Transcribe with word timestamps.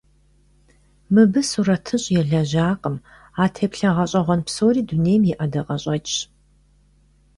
Мыбы 1.13 1.41
сурэтыщӀ 1.49 2.09
елэжьакъым; 2.19 2.95
а 3.41 3.43
теплъэ 3.55 3.89
гъэщӀэгъуэн 3.95 4.41
псори 4.47 4.81
дунейм 4.87 5.23
и 5.31 5.33
ӀэдакъэщӀэкӀщ. 5.37 6.15